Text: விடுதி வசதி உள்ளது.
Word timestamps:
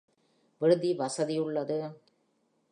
விடுதி 0.61 0.93
வசதி 0.93 1.37
உள்ளது. 1.39 1.79